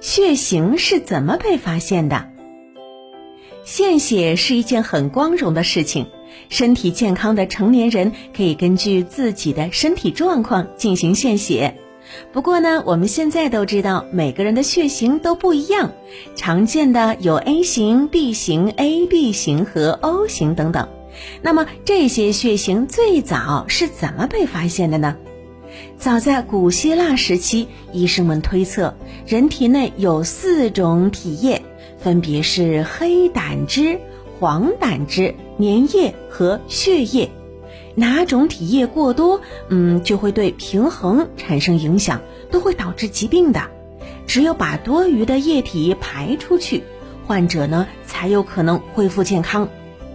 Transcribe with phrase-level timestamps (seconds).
[0.00, 2.26] 血型是怎么被发现的？
[3.64, 6.06] 献血是一件很光荣的事情，
[6.48, 11.76] 身体健康的成年人可以根据自己的身体状况进行献血。
[12.32, 15.92] 不过呢，我们现在都知道每个人的血型都不一样，
[16.34, 20.88] 常见的有 A 型、B 型、AB 型和 O 型等等。
[21.42, 25.14] 那么这些血型最早是怎么被发现的呢？
[25.98, 28.94] 早在古希腊时期，医生们推测
[29.26, 31.62] 人体内有四种体液，
[31.98, 34.00] 分别是黑胆汁、
[34.38, 37.30] 黄胆汁、粘液和血液。
[37.94, 43.62] 哪种体液过多，嗯，就会对平衡产生影响，都会导致疾病的。
[44.26, 46.84] 只有把多余的液体排出去，
[47.26, 49.68] 患者呢才有可能恢复健康。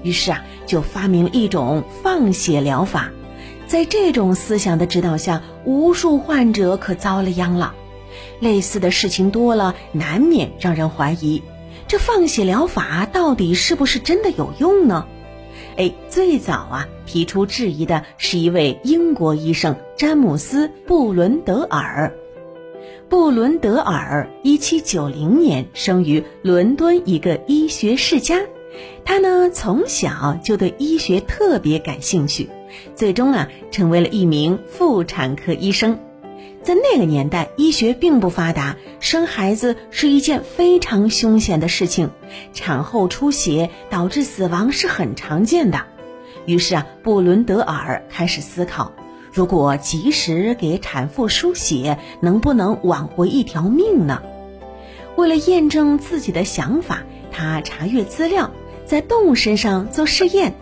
[0.04, 3.12] 于是啊，就发明了一种放血疗法。
[3.68, 7.74] 在这种思想的指导下，无数患者可遭了殃了。
[8.40, 11.42] 类似的事情多了，难免让人怀疑，
[11.88, 15.08] 这放血疗法到底是不是真的有用呢？
[15.78, 22.14] 哎，最早啊提出质疑的是一位英国医生詹姆斯·布伦德尔。
[23.10, 28.42] 布伦德尔一七九零年生于伦敦一个医学世家，
[29.04, 32.50] 他呢从小就对医学特别感兴趣，
[32.96, 36.00] 最终啊成为了一名妇产科医生。
[36.64, 42.10] 在那个年代，医学并不发达，生孩子是一件非常凶险的事情，
[42.54, 45.86] 产后出血导致死亡是很常见的。
[46.48, 48.94] 于是啊，布伦德尔开始思考，
[49.32, 54.24] 如果及时给产妇输血，能不能挽回一条命呢？
[55.16, 58.50] 为了验证自己的想法，他查阅资料，
[58.86, 60.56] 在动物身上做试验，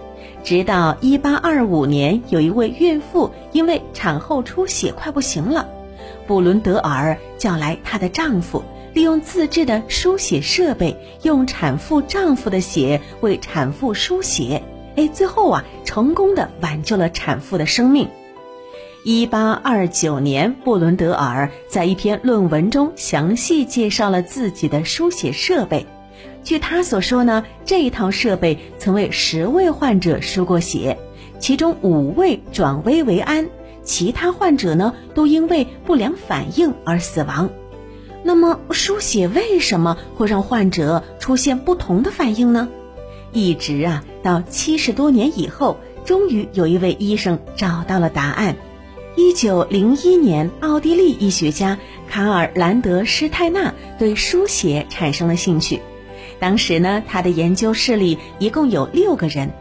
[0.43, 5.69] 直到1825年，有一位孕妇因为产后出血快不行了。
[6.27, 8.63] 布伦德尔叫来她的丈夫，
[8.93, 14.61] 利用自制的输血设备，用产妇丈夫的血为产妇输血。
[14.95, 18.09] 哎，最后啊，成功的挽救了产妇的生命。
[19.05, 25.85] 一八二九年，布伦德尔在一篇论文中详细介绍了自己的输血设备。
[26.43, 30.97] 据他所说呢，这一套设备曾为十位患者输过血，
[31.39, 33.49] 其中五位转危为安。
[33.83, 37.49] 其他患者呢，都因为不良反应而死亡。
[38.23, 42.69] 那么，输血为什么会让患者出现不同的反应呢？
[43.33, 48.55] 一直啊，到七十多年以后，终于有一位医生找到了答案。
[49.15, 51.77] 一九零一年，奥地利医学家
[52.09, 55.81] 卡尔兰德施泰纳对输血产生了兴趣。
[56.39, 59.51] 当时呢，他的研究室里一共有六个人。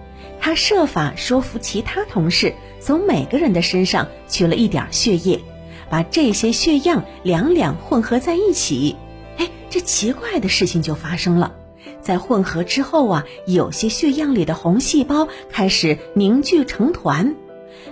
[0.41, 5.41] 他设法说服其他同事，从每个人的身上取了一点血液，
[5.89, 8.97] 把这些血样两两混合在一起。
[9.37, 11.55] 哎，这奇怪的事情就发生了，
[12.01, 17.37] 在混合之后啊，有些血样里的红细胞开始凝聚成团。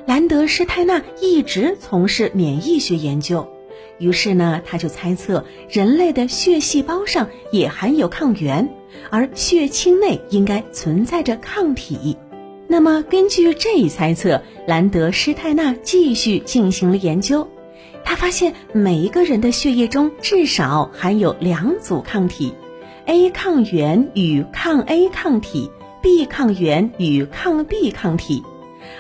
[0.07, 3.49] 兰德施泰纳一直从事免疫学研究，
[4.01, 8.69] 于是呢，他就猜测人类的血细胞上也含有抗原，
[9.11, 12.17] 而血清内应该存在着抗体。
[12.67, 17.47] 那么，根据这一猜测，兰德施泰纳继续进行了研究。
[18.03, 22.55] 他发现每一个人的血液中至少含有两组抗体
[23.07, 28.43] ：A 抗原与抗 A 抗体，B 抗原与抗 B 抗体。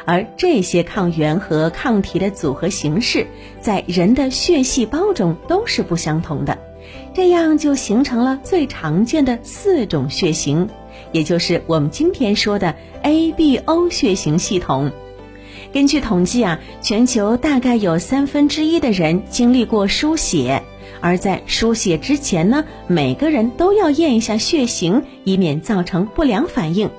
[0.05, 3.27] 而这些抗原和抗体的组合形式，
[3.61, 6.59] 在人的血细胞中都是不相同的。
[7.15, 10.69] 这样就形成了最常见的四种血型。
[11.12, 14.91] 也就是我们今天说的 ABO 血型系统。
[15.73, 20.62] 根据统计啊，全球大概有三分之一的人经历过输血，
[21.01, 26.91] 而在输血之前呢，每个人都要验一下血型，以免造成不良反应。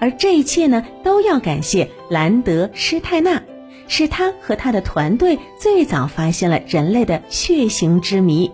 [0.00, 3.42] 而这一切呢，都要感谢兰德施泰纳，
[3.88, 8.50] 是他和他的团队最早发现了人类的血型之谜。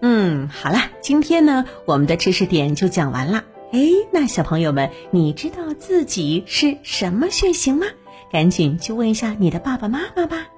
[0.00, 3.44] 嗯，好啦，今天呢，我们的知识点就讲完了。
[3.72, 3.80] 哎，
[4.12, 7.86] 那小朋友们，你知道自己是什么血型吗？
[8.30, 10.48] 赶紧去问一下你的爸爸妈妈吧。